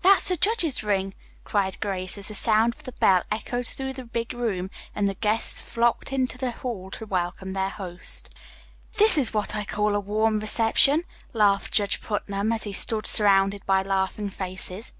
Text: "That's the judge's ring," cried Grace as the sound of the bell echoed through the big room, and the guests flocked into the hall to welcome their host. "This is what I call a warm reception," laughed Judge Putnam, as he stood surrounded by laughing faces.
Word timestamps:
"That's 0.00 0.28
the 0.30 0.38
judge's 0.38 0.82
ring," 0.82 1.12
cried 1.44 1.78
Grace 1.80 2.16
as 2.16 2.28
the 2.28 2.34
sound 2.34 2.74
of 2.74 2.84
the 2.84 2.92
bell 2.92 3.24
echoed 3.30 3.66
through 3.66 3.92
the 3.92 4.06
big 4.06 4.32
room, 4.32 4.70
and 4.94 5.06
the 5.06 5.12
guests 5.12 5.60
flocked 5.60 6.14
into 6.14 6.38
the 6.38 6.50
hall 6.52 6.90
to 6.92 7.04
welcome 7.04 7.52
their 7.52 7.68
host. 7.68 8.34
"This 8.94 9.18
is 9.18 9.34
what 9.34 9.54
I 9.54 9.66
call 9.66 9.94
a 9.94 10.00
warm 10.00 10.40
reception," 10.40 11.02
laughed 11.34 11.74
Judge 11.74 12.00
Putnam, 12.00 12.52
as 12.52 12.62
he 12.62 12.72
stood 12.72 13.06
surrounded 13.06 13.66
by 13.66 13.82
laughing 13.82 14.30
faces. 14.30 14.92